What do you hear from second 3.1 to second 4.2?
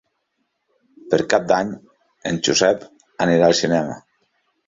anirà al cinema.